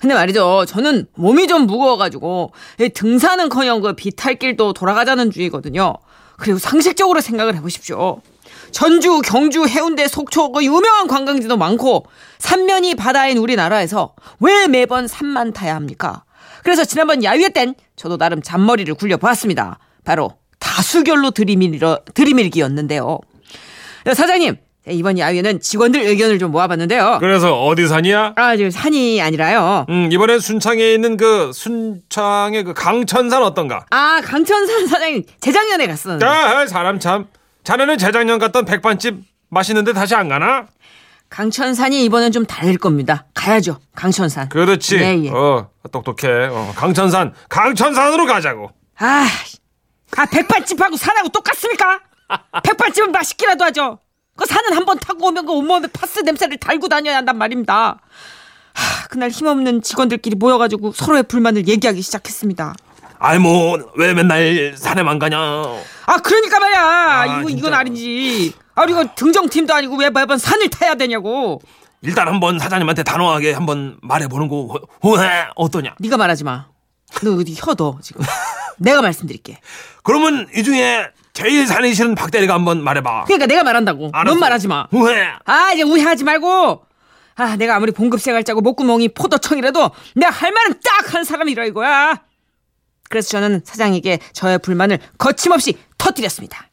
근데 0.01 0.15
말이죠. 0.15 0.67
저는 0.69 1.07
몸이 1.15 1.47
좀 1.49 1.67
무거워가지고 1.67 2.53
이 2.81 2.89
등산은커녕 2.91 3.81
그 3.81 3.95
비탈길도 3.95 4.73
돌아가자는 4.73 5.31
주의거든요. 5.31 5.95
그리고 6.37 6.59
상식적으로 6.59 7.21
생각을 7.21 7.57
해보십시오. 7.57 8.21
전주, 8.71 9.21
경주, 9.25 9.67
해운대, 9.67 10.07
속초 10.09 10.53
그 10.53 10.65
유명한 10.65 11.07
관광지도 11.07 11.57
많고 11.57 12.07
삼면이 12.39 12.97
바다인 12.97 13.39
우리나라에서 13.39 14.15
왜 14.41 14.67
매번 14.67 15.07
산만 15.09 15.53
타야 15.53 15.75
합니까? 15.75 16.25
그래서 16.63 16.85
지난번 16.85 17.23
야유회 17.23 17.51
땐 17.51 17.75
저도 17.97 18.17
나름 18.17 18.43
잔머리를 18.43 18.95
굴려보았습니다. 18.95 19.79
바로 20.05 20.33
다수결로 20.59 21.31
들이밀어, 21.31 22.01
들이밀기였는데요. 22.15 23.19
사장님, 24.13 24.57
이번 24.89 25.19
야유회는 25.19 25.61
직원들 25.61 26.01
의견을 26.03 26.39
좀 26.39 26.51
모아봤는데요. 26.51 27.19
그래서 27.21 27.65
어디 27.65 27.87
산이야? 27.87 28.35
아, 28.37 28.57
저 28.57 28.69
산이 28.71 29.21
아니라요. 29.23 29.87
음, 29.89 30.11
이번엔 30.13 30.41
순창에 30.41 30.93
있는 30.93 31.17
그 31.17 31.53
순창의 31.55 32.65
그 32.65 32.75
강천산 32.75 33.43
어떤가? 33.43 33.87
아, 33.91 34.21
강천산 34.23 34.87
사장님 34.87 35.25
재작년에 35.41 35.87
갔었는데. 35.87 36.27
야, 36.27 36.67
사람 36.67 36.99
참. 36.99 37.27
자네는 37.65 37.97
재작년 37.97 38.39
갔던 38.39 38.67
백반집 38.67 39.23
맛있는데 39.49 39.95
다시 39.95 40.15
안 40.15 40.29
가나? 40.29 40.67
강천산이 41.31 42.05
이번엔 42.05 42.31
좀 42.33 42.45
다를 42.45 42.77
겁니다. 42.77 43.25
가야죠. 43.33 43.79
강천산. 43.95 44.51
그렇지. 44.51 44.97
예, 44.99 45.25
예. 45.25 45.31
어, 45.31 45.71
똑똑해. 45.91 46.49
어, 46.51 46.73
강천산, 46.77 47.33
강천산으로 47.49 48.27
가자고. 48.27 48.71
아, 48.99 49.27
아 50.17 50.27
백반집하고 50.27 50.97
산하고 50.97 51.31
똑같습니까? 51.31 52.01
백반집은 52.63 53.13
맛있기라도 53.13 53.65
하죠. 53.65 53.99
그 54.37 54.47
산은 54.47 54.73
한 54.77 54.85
번 54.85 54.99
타고 54.99 55.29
오면 55.29 55.47
그 55.47 55.53
온몸에 55.53 55.87
파스 55.89 56.21
냄새를 56.21 56.59
달고 56.59 56.89
다녀야 56.89 57.17
한단 57.19 57.39
말입니다. 57.39 57.99
하, 58.75 59.07
그날 59.09 59.31
힘없는 59.31 59.83
직원들끼리 59.83 60.37
모여가지고 60.37 60.93
서로의 60.93 61.23
불만을 61.23 61.69
얘기하기 61.69 62.03
시작했습니다. 62.03 62.75
아이 63.19 63.39
뭐 63.39 63.79
왜 63.97 64.13
맨날 64.13 64.75
산에만 64.77 65.19
가냐? 65.19 65.39
아, 65.39 66.17
그러니까 66.23 66.59
말이야. 66.61 67.39
이거 67.41 67.49
진짜. 67.49 67.59
이건 67.59 67.75
아니지. 67.75 68.53
아, 68.75 68.85
이거 68.85 69.07
등정팀도 69.15 69.73
아니고 69.73 69.97
왜 69.97 70.11
매번 70.11 70.37
산을 70.37 70.69
타야 70.69 70.95
되냐고. 70.97 71.63
일단 72.03 72.29
한번 72.29 72.59
사장님한테 72.59 73.03
단호하게 73.05 73.53
한번 73.53 73.97
말해보는 74.03 74.49
거왜 74.49 75.47
어떠냐? 75.55 75.95
네가 76.01 76.17
말하지 76.19 76.45
마. 76.45 76.67
너 77.23 77.35
어디 77.37 77.55
혀도 77.57 78.01
지금. 78.03 78.23
내가 78.77 79.01
말씀드릴게. 79.01 79.59
그러면 80.03 80.47
이 80.55 80.63
중에 80.65 81.07
제일 81.35 81.67
산이 81.67 81.93
싫은 81.95 82.15
박 82.15 82.31
대리가 82.31 82.55
한번 82.55 82.83
말해봐. 82.83 83.25
그러니까 83.25 83.47
내가 83.47 83.65
말한다고. 83.65 84.11
알았어. 84.13 84.31
넌 84.33 84.39
말하지 84.41 84.69
마. 84.69 84.87
왜? 84.93 85.29
아 85.45 85.73
이제 85.73 85.83
우회하지 85.83 86.25
말고. 86.25 86.87
아 87.37 87.57
내가 87.57 87.75
아무리 87.75 87.91
봉급생활 87.91 88.45
짜고 88.45 88.61
목구멍이 88.61 89.09
포도청이라도 89.15 89.91
내가 90.15 90.31
할 90.31 90.53
말은 90.53 90.81
딱 90.81 91.15
한 91.15 91.25
사람이라 91.25 91.65
이거야. 91.67 92.21
그래서 93.11 93.29
저는 93.31 93.63
사장에게 93.65 94.19
저의 94.33 94.59
불만을 94.59 94.99
거침없이 95.19 95.77
터뜨렸습니다. 95.99 96.69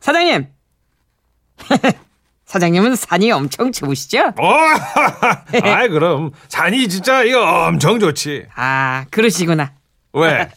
사장님. 0.00 0.46
사장님은 2.46 2.94
산이 2.96 3.32
엄청 3.32 3.72
좋으시죠? 3.72 4.32
어, 4.38 4.54
아이 5.64 5.88
그럼 5.88 6.30
산이 6.48 6.88
진짜 6.88 7.22
이거 7.24 7.66
엄청 7.66 7.98
좋지. 7.98 8.46
아 8.54 9.06
그러시구나. 9.10 9.72
왜? 10.12 10.50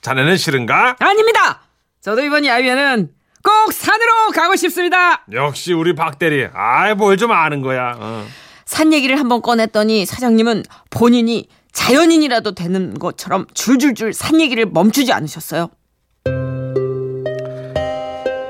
자네는 0.00 0.36
싫은가? 0.38 0.96
아닙니다. 0.98 1.60
저도 2.04 2.20
이번 2.22 2.44
야유회는 2.44 3.08
꼭 3.42 3.72
산으로 3.72 4.30
가고 4.34 4.56
싶습니다. 4.56 5.24
역시 5.32 5.72
우리 5.72 5.94
박 5.94 6.18
대리. 6.18 6.46
아이 6.52 6.94
뭘 6.94 7.16
좀 7.16 7.32
아는 7.32 7.62
거야. 7.62 7.94
어. 7.98 8.26
산 8.66 8.92
얘기를 8.92 9.18
한번 9.18 9.40
꺼냈더니 9.40 10.04
사장님은 10.04 10.64
본인이 10.90 11.48
자연인이라도 11.72 12.52
되는 12.54 12.92
것처럼 12.98 13.46
줄줄줄 13.54 14.12
산 14.12 14.38
얘기를 14.38 14.66
멈추지 14.66 15.14
않으셨어요. 15.14 15.70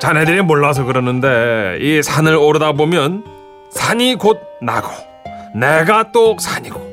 자네들이 0.01 0.43
몰라서 0.43 0.83
그러는데 0.85 1.79
이 1.81 2.03
산을 2.03 2.35
오르다 2.35 2.73
보면 2.73 3.25
산이 3.71 4.17
곧 4.17 4.41
나고 4.63 4.89
내가 5.55 6.11
또 6.11 6.37
산이고 6.41 6.93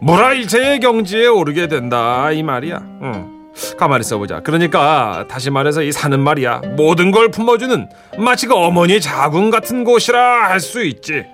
무라일체의 0.00 0.80
경지에 0.80 1.26
오르게 1.26 1.68
된다 1.68 2.30
이 2.32 2.42
말이야. 2.42 2.78
응. 3.02 3.41
가만히 3.78 4.04
써보자. 4.04 4.40
그러니까 4.40 5.26
다시 5.28 5.50
말해서 5.50 5.82
이 5.82 5.92
산은 5.92 6.20
말이야 6.20 6.62
모든 6.76 7.10
걸 7.10 7.30
품어주는 7.30 7.88
마치 8.18 8.46
그 8.46 8.54
어머니 8.54 9.00
자궁 9.00 9.50
같은 9.50 9.84
곳이라 9.84 10.48
할 10.48 10.60
수 10.60 10.82
있지. 10.84 11.24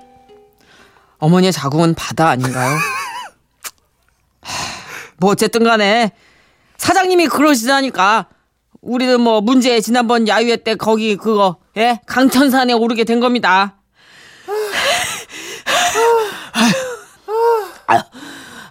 어머니의 1.18 1.52
자궁은 1.52 1.94
바다 1.94 2.28
아닌가요? 2.28 2.76
하, 4.40 4.52
뭐 5.18 5.32
어쨌든 5.32 5.64
간에 5.64 6.12
사장님이 6.76 7.26
그러시다니까 7.26 8.26
우리는 8.80 9.20
뭐 9.20 9.40
문제 9.40 9.80
지난번 9.80 10.28
야유회 10.28 10.58
때 10.58 10.76
거기 10.76 11.16
그거 11.16 11.56
예 11.76 12.00
강천산에 12.06 12.72
오르게 12.72 13.02
된 13.04 13.18
겁니다. 13.20 13.74
아유, 16.52 18.00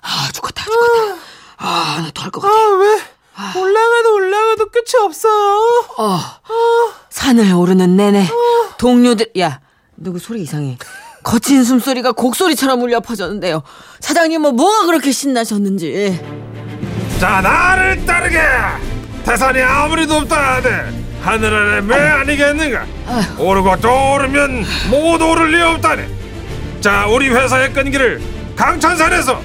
아 0.02 0.30
죽겠다 0.34 0.64
죽겠다. 0.64 1.18
아나 1.58 2.12
토할 2.12 2.32
것 2.32 2.42
같아. 2.42 2.54
올라가도 3.56 4.16
올라가도 4.16 4.66
끝이 4.70 5.04
없어 5.04 5.28
어, 5.98 6.20
산을 7.10 7.54
오르는 7.54 7.96
내내 7.96 8.28
동료들 8.78 9.32
야 9.40 9.60
누구 9.96 10.20
소리 10.20 10.42
이상해. 10.42 10.78
거친 11.24 11.64
숨소리가 11.64 12.12
곡소리처럼 12.14 12.82
울려 12.82 13.00
퍼졌는데요. 13.00 13.64
사장님은 14.00 14.56
뭐가 14.56 14.86
그렇게 14.86 15.12
신나셨는지. 15.12 16.20
자 17.20 17.42
나를 17.42 18.06
따르게! 18.06 18.40
태산이 19.26 19.62
아무리 19.62 20.06
높다 20.06 20.56
하되 20.56 21.04
하늘 21.22 21.54
아래 21.54 21.82
매 21.82 21.96
아니겠는가? 21.96 22.86
오르고 23.40 23.76
또 23.82 24.14
오르면 24.14 24.64
못 24.90 25.22
오를 25.22 25.52
리 25.52 25.62
없다네. 25.62 26.08
자 26.80 27.08
우리 27.08 27.28
회사의 27.30 27.74
끈기를 27.74 28.22
강천산에서 28.56 29.42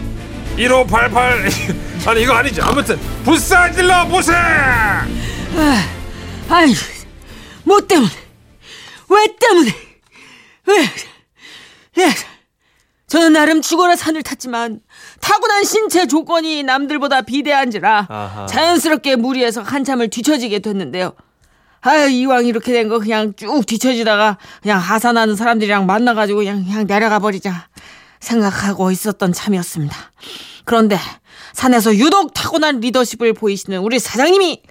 1588 0.57 1.49
아니 2.07 2.23
이거 2.23 2.33
아니지 2.35 2.61
아무튼 2.61 2.99
부사질러 3.25 4.07
보세 4.09 4.33
아이, 6.49 6.75
뭐 7.65 7.81
때문에? 7.81 8.11
왜 9.09 9.27
때문에? 9.41 9.71
왜? 10.67 10.89
예. 12.05 12.11
저는 13.07 13.33
나름 13.35 13.61
죽어라 13.63 13.95
산을 13.97 14.23
탔지만 14.23 14.81
타고난 15.21 15.65
신체 15.65 16.07
조건이 16.07 16.63
남들보다 16.63 17.23
비대한지라 17.23 18.07
아하. 18.09 18.47
자연스럽게 18.47 19.17
무리해서 19.17 19.63
한참을 19.63 20.09
뒤처지게 20.09 20.59
됐는데요. 20.61 21.13
아유 21.83 22.09
이왕 22.11 22.47
이렇게 22.47 22.73
된 22.73 22.89
거 22.89 22.99
그냥 22.99 23.33
쭉 23.37 23.65
뒤처지다가 23.67 24.39
그냥 24.63 24.79
하산하는 24.79 25.37
사람들이랑 25.37 25.85
만나가지고 25.87 26.39
그냥, 26.41 26.65
그냥 26.65 26.87
내려가 26.87 27.19
버리자 27.19 27.69
생각하고 28.23 28.91
있었던 28.91 29.33
참이었습니다. 29.33 29.97
그런데 30.65 30.97
산에서 31.53 31.95
유독 31.97 32.33
타고난 32.33 32.81
리더십을 32.81 33.35
보이시는 33.35 33.81
우리 33.81 33.99
사장님이 33.99 34.63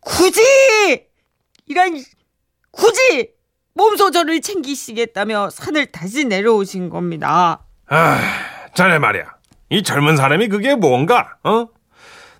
굳이 0.00 0.40
이런 1.66 2.02
굳이 2.70 3.30
몸소 3.74 4.12
저를 4.12 4.40
챙기시겠다며 4.40 5.50
산을 5.50 5.86
다시 5.86 6.24
내려오신 6.24 6.88
겁니다. 6.88 7.64
아 7.88 8.20
자네 8.74 8.98
말이야 8.98 9.24
이 9.70 9.82
젊은 9.82 10.16
사람이 10.16 10.48
그게 10.48 10.74
뭔가 10.76 11.36
어 11.42 11.66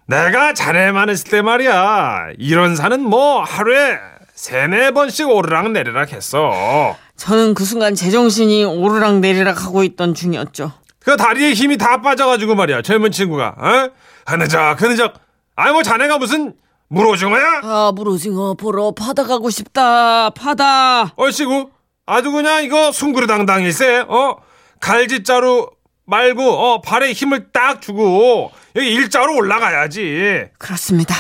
내가 0.06 0.54
자네만 0.54 1.08
있을 1.10 1.30
때 1.30 1.42
말이야 1.42 2.30
이런 2.38 2.76
산은 2.76 3.02
뭐 3.02 3.42
하루에 3.42 3.98
세네 4.34 4.92
번씩 4.92 5.28
오르락 5.28 5.72
내리락 5.72 6.12
했어 6.12 6.96
저는 7.20 7.52
그 7.52 7.66
순간 7.66 7.94
제정신이 7.94 8.64
오르락 8.64 9.18
내리락 9.18 9.62
하고 9.66 9.84
있던 9.84 10.14
중이었죠. 10.14 10.72
그 11.00 11.18
다리에 11.18 11.52
힘이 11.52 11.76
다 11.76 12.00
빠져가지고 12.00 12.54
말이야 12.54 12.80
젊은 12.80 13.12
친구가. 13.12 13.56
어? 13.58 13.90
흐느적 14.26 14.80
흐느적. 14.80 15.12
아이 15.54 15.70
뭐 15.70 15.82
자네가 15.82 16.16
무슨 16.16 16.54
물오징어야? 16.88 17.60
아 17.62 17.92
물오징어 17.94 18.54
보러 18.54 18.92
바다 18.92 19.24
가고 19.24 19.50
싶다 19.50 20.30
바다. 20.30 21.12
얼씨구 21.16 21.68
아주 22.06 22.32
그냥 22.32 22.64
이거 22.64 22.90
숭구르당당일세 22.90 24.06
어? 24.08 24.36
갈지자루 24.80 25.68
말고 26.06 26.42
어 26.42 26.80
발에 26.80 27.12
힘을 27.12 27.52
딱 27.52 27.82
주고 27.82 28.50
여기 28.76 28.92
일자로 28.94 29.36
올라가야지. 29.36 30.46
그렇습니다. 30.56 31.14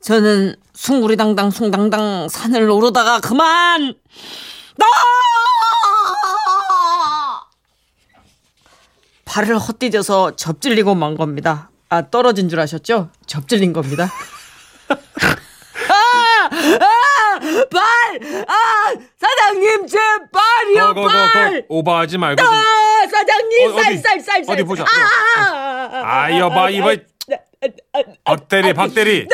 저는 0.00 0.56
숭구리당당 0.72 1.50
숭당당 1.50 2.28
산을 2.30 2.70
오르다가 2.70 3.20
그만 3.20 3.94
나 4.76 4.86
발을 9.24 9.58
헛디뎌서 9.58 10.36
접질리고 10.36 10.94
만 10.94 11.16
겁니다. 11.16 11.70
아 11.88 12.02
떨어진 12.10 12.48
줄 12.48 12.60
아셨죠? 12.60 13.10
접질린 13.26 13.72
겁니다. 13.72 14.08
아, 14.88 14.94
아, 16.44 17.38
발, 17.70 18.44
아, 18.46 18.94
사장님 19.18 19.86
제 19.86 19.98
발이요 20.32 20.94
거, 20.94 21.02
거, 21.02 21.02
거, 21.02 21.08
발. 21.08 21.60
거, 21.60 21.66
오버하지 21.68 22.18
말고 22.18 22.42
좀. 22.42 22.52
아, 22.52 22.62
사장님 23.10 23.70
어, 23.70 23.74
어디? 23.74 23.82
쌀 23.98 24.20
쌀 24.20 24.20
쌀 24.20 24.44
어디 24.48 24.62
보자. 24.64 24.84
아, 24.84 26.02
아 26.04 26.38
여봐 26.38 26.70
이봐 26.70 26.94
박대리 28.24 28.74
박대리 28.74 29.28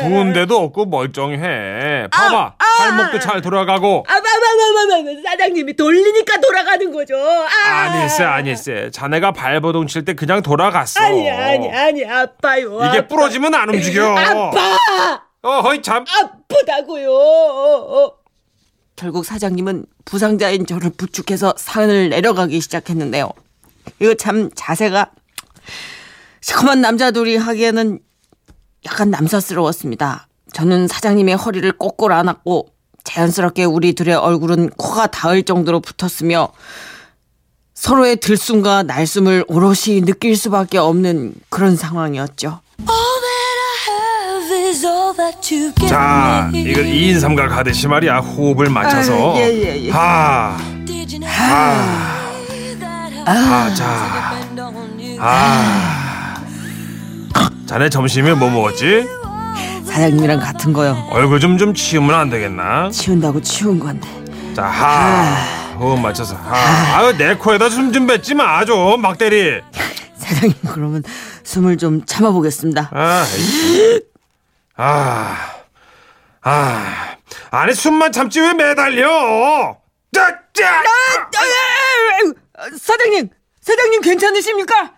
부은데도 0.00 0.56
없고 0.58 0.84
멀쩡해 0.86 2.08
봐봐 2.10 2.54
아, 2.58 2.64
발목도 2.78 3.18
잘 3.20 3.40
돌아가고 3.40 4.04
아, 4.06 4.12
마마 4.14 4.49
마마마 4.86 5.10
사장님이 5.22 5.74
돌리니까 5.76 6.40
돌아가는 6.40 6.92
거죠. 6.92 7.16
아, 7.16 7.70
아니세 7.70 8.24
아니세 8.24 8.90
자네가 8.92 9.32
발버둥 9.32 9.86
칠 9.86 10.04
때 10.04 10.14
그냥 10.14 10.42
돌아갔어 10.42 11.02
아니 11.02 11.28
아니 11.30 11.70
아니 11.70 12.04
아파요. 12.04 12.76
이게 12.88 12.98
아파. 12.98 13.06
부러지면 13.08 13.54
안 13.54 13.68
움직여 13.68 14.14
아파 14.16 15.22
어허이 15.42 15.82
참 15.82 16.04
아프다고요. 16.20 18.14
결국 18.96 19.24
사장님은 19.24 19.86
부상자인 20.04 20.66
저를 20.66 20.90
부축해서 20.96 21.54
산을 21.56 22.10
내려가기 22.10 22.60
시작했는데요. 22.60 23.30
이거 24.00 24.14
참 24.14 24.50
자세가 24.54 25.10
시커먼 26.42 26.80
남자 26.80 27.10
둘이 27.10 27.36
하기에는 27.36 27.98
약간 28.86 29.10
남사스러웠습니다. 29.10 30.28
저는 30.52 30.88
사장님의 30.88 31.36
허리를 31.36 31.70
꼭꼭 31.72 32.10
안았고 32.10 32.68
자연스럽게 33.10 33.64
우리 33.64 33.92
둘의 33.92 34.14
얼굴은 34.14 34.70
코가 34.70 35.08
닿을 35.08 35.42
정도로 35.42 35.80
붙었으며 35.80 36.48
서로의 37.74 38.16
들숨과 38.16 38.84
날숨을 38.84 39.44
오롯이 39.48 40.02
느낄 40.04 40.36
수밖에 40.36 40.78
없는 40.78 41.34
그런 41.48 41.76
상황이었죠. 41.76 42.60
자, 45.88 46.50
이걸 46.54 46.84
2인 46.84 47.20
삼각 47.20 47.56
하듯이 47.56 47.88
말이야. 47.88 48.18
호흡을 48.18 48.68
맞춰서. 48.68 49.34
아, 49.34 49.38
예, 49.38 49.42
예, 49.42 49.84
예. 49.86 49.90
하. 49.90 50.56
하. 51.24 52.20
하, 53.26 53.74
자. 53.74 54.34
아. 55.18 56.44
자네 57.66 57.88
점심에 57.88 58.34
뭐 58.34 58.50
먹었지? 58.50 59.19
사장님이랑 59.84 60.40
같은 60.40 60.72
거요. 60.72 61.06
얼굴 61.10 61.40
좀 61.40 61.58
좀 61.58 61.74
치우면 61.74 62.14
안 62.14 62.30
되겠나? 62.30 62.90
치운다고 62.90 63.40
치운 63.42 63.78
건데. 63.78 64.08
자, 64.54 64.64
하. 64.64 65.74
호흡 65.76 66.00
맞춰서. 66.00 66.34
하. 66.36 66.98
아유, 66.98 67.16
내 67.16 67.34
코에다 67.34 67.68
숨 67.68 67.92
좀 67.92 68.06
뱉지 68.06 68.34
마, 68.34 68.64
좀. 68.64 69.00
막 69.00 69.18
대리. 69.18 69.60
사장님 70.16 70.56
그러면 70.72 71.02
숨을 71.42 71.76
좀 71.78 72.04
참아보겠습니다. 72.06 72.90
아, 72.92 73.24
이- 73.36 74.00
아, 74.76 75.36
아, 76.42 77.16
아니 77.50 77.74
숨만 77.74 78.12
참지 78.12 78.40
왜 78.40 78.52
매달려? 78.54 79.76
짜, 80.12 80.38
짜. 80.54 80.82
사장님, 82.78 83.28
사장님 83.60 84.00
괜찮으십니까? 84.02 84.92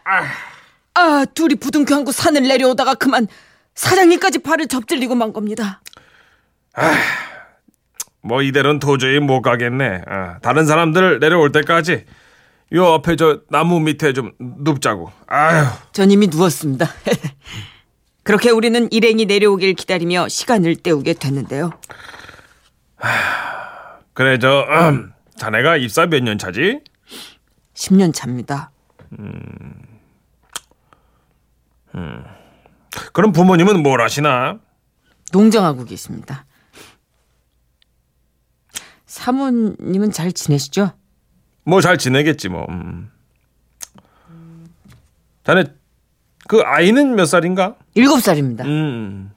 아, 0.95 1.25
둘이 1.35 1.55
부둥켜 1.55 1.97
안고 1.97 2.13
산을 2.13 2.43
내려오다가 2.43 2.95
그만 2.95 3.27
사장님까지 3.75 4.41
발을 4.41 4.69
접질리고 4.69 5.15
만 5.15 5.33
겁니다. 5.33 5.81
뭐 8.23 8.43
이대로는 8.43 8.79
도저히 8.79 9.19
못 9.19 9.43
가겠네. 9.43 10.03
아, 10.07 10.39
다른 10.41 10.67
사람들 10.67 11.19
내려올 11.21 11.51
때까지 11.53 12.05
요 12.75 12.87
앞에 12.95 13.17
저 13.17 13.41
나무 13.51 13.81
밑에 13.81 14.13
좀 14.13 14.33
눕자고. 14.39 15.11
아유, 15.27 15.65
전 15.93 16.11
이미 16.11 16.29
누웠습니다. 16.29 16.87
그렇게 18.23 18.51
우리는 18.51 18.89
일행이 18.93 19.27
내려오길 19.27 19.75
기다리며 19.75 20.29
시간을 20.29 20.77
때우게 20.77 21.15
됐는데요. 21.15 21.73
그래 24.15 24.39
저 24.39 24.63
음, 24.71 25.13
자네가 25.37 25.77
입사 25.79 26.07
몇 26.07 26.23
년 26.23 26.39
차지? 26.39 26.81
10년 27.75 28.15
차입니다. 28.15 28.71
그럼 33.13 33.33
부모님은 33.33 33.83
뭘 33.83 34.01
하시나? 34.01 34.59
농장하고 35.33 35.85
계십니다. 35.85 36.45
사모님은 39.07 40.11
잘 40.13 40.33
지내시죠? 40.33 40.93
뭐 41.65 41.81
잘 41.81 41.97
지내겠지 41.99 42.49
뭐. 42.49 42.67
음. 42.71 43.11
자네 45.45 45.65
그 46.49 46.61
아이는 46.63 47.15
몇 47.15 47.27
살인가? 47.27 47.77
일곱 47.95 48.21
살입니다. 48.21 48.65
음. 48.65 49.31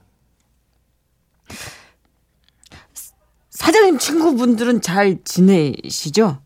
사장님 3.50 3.98
친구분들은 4.00 4.82
잘 4.82 5.18
지내시죠? 5.24 6.41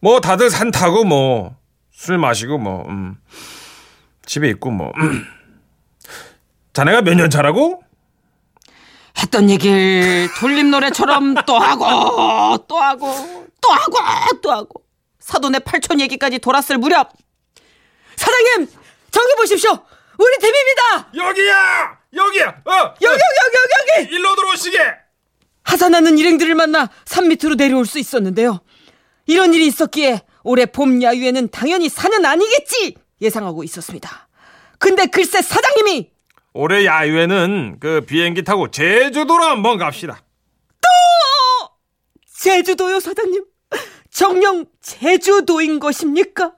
뭐 0.00 0.20
다들 0.20 0.50
산 0.50 0.70
타고 0.70 1.04
뭐 1.04 1.56
술 1.90 2.16
마시고 2.18 2.58
뭐 2.58 2.88
음. 2.88 3.16
집에 4.24 4.48
있고 4.50 4.70
뭐 4.70 4.92
음. 4.98 5.24
자네가 6.78 7.02
몇 7.02 7.14
년 7.16 7.28
차라고? 7.28 7.82
했던 9.20 9.50
얘기를 9.50 10.28
돌림 10.38 10.70
노래처럼 10.70 11.34
또 11.44 11.58
하고 11.58 11.84
또 12.68 12.78
하고 12.78 13.46
또 13.60 13.68
하고 13.72 14.40
또 14.40 14.52
하고. 14.52 14.82
사돈의 15.18 15.60
팔촌 15.64 15.98
얘기까지 16.00 16.38
돌았을 16.38 16.78
무렵. 16.78 17.10
사장님 18.14 18.68
저기 19.10 19.34
보십시오. 19.38 19.70
우리 20.18 20.38
팀입니다. 20.38 21.08
여기야! 21.16 21.98
여기야! 22.14 22.46
어 22.64 22.72
여기 23.02 23.06
여기 23.06 23.12
여기 23.12 23.56
여기 23.56 24.02
여기! 24.04 24.14
일로 24.14 24.36
들어오시게! 24.36 24.78
하산하는 25.64 26.16
일행들을 26.16 26.54
만나 26.54 26.88
산 27.04 27.26
밑으로 27.26 27.56
내려올 27.56 27.86
수 27.86 27.98
있었는데요. 27.98 28.60
이런 29.26 29.52
일이 29.52 29.66
있었기에 29.66 30.22
올해 30.44 30.64
봄 30.66 31.02
야유에는 31.02 31.48
당연히 31.50 31.88
산은 31.88 32.24
아니겠지 32.24 32.94
예상하고 33.20 33.64
있었습니다. 33.64 34.28
근데 34.78 35.06
글쎄 35.06 35.42
사장님이 35.42 36.10
올해 36.54 36.84
야유에는 36.86 37.76
그 37.80 38.00
비행기 38.02 38.42
타고 38.44 38.70
제주도로 38.70 39.44
한번 39.44 39.78
갑시다. 39.78 40.20
제주도요, 42.40 43.00
사장님? 43.00 43.44
정령 44.10 44.66
제주도인 44.80 45.80
것입니까? 45.80 46.52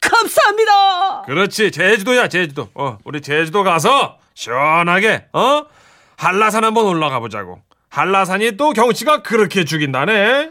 감사합니다. 0.00 1.22
그렇지 1.22 1.70
제주도야 1.70 2.28
제주도. 2.28 2.68
어 2.74 2.98
우리 3.04 3.20
제주도 3.20 3.62
가서 3.62 4.18
시원하게 4.34 5.26
어? 5.32 5.64
한라산 6.16 6.64
한번 6.64 6.86
올라가 6.86 7.20
보자고. 7.20 7.60
한라산이 7.90 8.56
또 8.56 8.72
경치가 8.72 9.22
그렇게 9.22 9.64
죽인다네. 9.64 10.50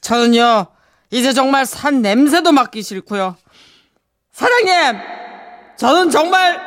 저는요 0.00 0.66
이제 1.10 1.32
정말 1.32 1.66
산 1.66 2.02
냄새도 2.02 2.52
맡기 2.52 2.82
싫고요. 2.82 3.36
사장님, 4.32 5.00
저는 5.76 6.10
정말 6.10 6.60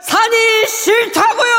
산이 0.00 0.66
싫다고요. 0.66 1.54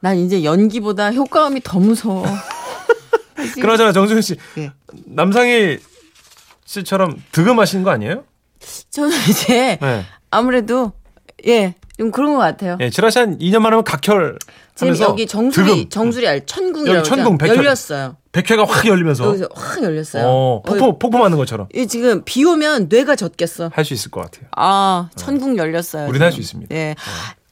난 0.00 0.16
이제 0.16 0.44
연기보다 0.44 1.12
효과음이 1.12 1.60
더 1.62 1.78
무서워. 1.78 2.24
그나저나 3.54 3.92
정수현 3.92 4.20
씨 4.22 4.36
예. 4.58 4.72
남상희 5.06 5.78
씨처럼 6.64 7.22
득음하시는 7.32 7.84
거 7.84 7.90
아니에요? 7.90 8.24
저는 8.90 9.16
이제 9.28 9.78
네. 9.80 10.04
아무래도 10.30 10.92
예. 11.46 11.74
좀 11.98 12.10
그런 12.12 12.32
것 12.32 12.38
같아요. 12.38 12.78
예, 12.80 12.90
지라시 12.90 13.18
한 13.18 13.38
2년만 13.38 13.64
하면 13.66 13.82
각혈 13.84 14.38
지금 14.76 14.96
여기 15.00 15.26
정수리. 15.26 15.88
정수리 15.88 16.28
알 16.28 16.46
천궁이라고 16.46 16.98
여기 16.98 17.08
천궁? 17.08 17.38
백혈. 17.38 17.56
열렸어요. 17.56 18.16
백회가 18.30 18.64
확 18.64 18.86
열리면서 18.86 19.24
여기서 19.26 19.48
확 19.52 19.82
열렸어요. 19.82 20.24
어, 20.26 20.62
폭포 20.64 20.96
폭포 20.98 21.18
맞는 21.18 21.36
것처럼 21.36 21.66
이 21.74 21.88
지금 21.88 22.22
비 22.24 22.44
오면 22.44 22.86
뇌가 22.88 23.16
젖겠어. 23.16 23.70
할 23.74 23.84
수 23.84 23.94
있을 23.94 24.10
것 24.12 24.20
같아요. 24.20 24.46
아, 24.56 25.10
천궁 25.16 25.56
열렸어요. 25.56 26.08
우리는. 26.08 26.24
할 26.24 26.32
수 26.32 26.40
있습니다. 26.40 26.72
예. 26.74 26.94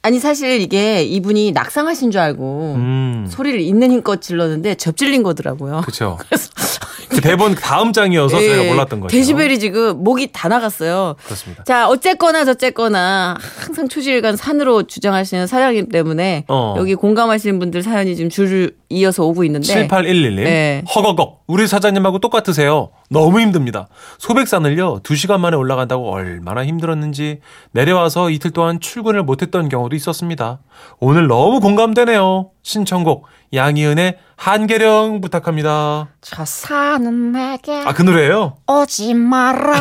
아니 0.07 0.21
사실 0.21 0.61
이게 0.61 1.03
이분이 1.03 1.51
낙상하신 1.51 2.13
줄 2.13 2.21
알고 2.21 2.75
음. 2.77 3.27
소리를 3.29 3.59
있는 3.59 3.91
힘껏 3.91 4.23
질렀는데 4.23 4.77
접질린 4.77 5.25
거더라고요. 5.25 5.81
그렇죠. 5.81 6.17
그 7.09 7.21
대본 7.21 7.57
다음 7.57 7.93
장이어서 7.93 8.41
예, 8.41 8.69
몰랐던 8.69 9.01
거죠. 9.01 9.17
데시벨이 9.17 9.59
지금 9.59 10.05
목이 10.05 10.31
다 10.33 10.47
나갔어요. 10.49 11.17
그렇습니다. 11.25 11.65
자, 11.65 11.89
어쨌거나 11.89 12.45
저쨌거나 12.45 13.37
항상 13.59 13.89
초지일간 13.89 14.37
산으로 14.37 14.85
주장하시는 14.85 15.49
사장님 15.49 15.89
때문에 15.89 16.45
어. 16.47 16.77
여기 16.79 16.95
공감하시는 16.95 17.59
분들 17.59 17.83
사연이 17.83 18.15
지금 18.15 18.31
줄을 18.31 18.77
이어서 18.89 19.25
오고 19.25 19.45
있는데 19.45 19.87
7811님. 19.87 20.45
네. 20.45 20.85
허거걱. 20.95 21.45
우리 21.47 21.67
사장님하고 21.67 22.19
똑같으세요. 22.19 22.91
너무 23.11 23.41
힘듭니다. 23.41 23.89
소백산을요, 24.19 25.01
2시간 25.01 25.41
만에 25.41 25.57
올라간다고 25.57 26.11
얼마나 26.13 26.65
힘들었는지 26.65 27.41
내려와서 27.73 28.31
이틀 28.31 28.51
동안 28.53 28.81
출근을 28.81 29.23
못했던 29.23 29.69
경우도 29.69 29.97
있었습니다. 29.97 30.61
오늘 30.99 31.27
너무 31.27 31.61
공감되네요. 31.61 32.51
신청곡, 32.63 33.27
양희은의 33.55 34.19
한계령 34.37 35.21
부탁합니다. 35.21 36.09
저 36.21 36.45
산은 36.45 37.33
내게 37.33 37.73
아, 37.73 37.93
그 37.93 38.03
노래예요 38.03 38.57
오지 38.67 39.15
마라 39.15 39.75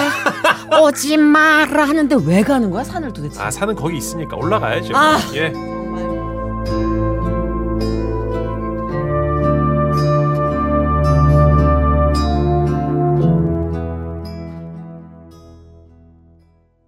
오지 0.82 1.18
마라 1.18 1.88
하는데 1.88 2.16
왜 2.26 2.44
가는 2.44 2.70
거야 2.70 2.84
산을 2.84 3.12
도대체 3.12 3.42
아, 3.42 3.50
사는 3.52 3.74
거기 3.76 3.98
있으니까 3.98 4.36
올라가야죠. 4.38 4.96
아. 4.96 5.18
예. 5.34 5.52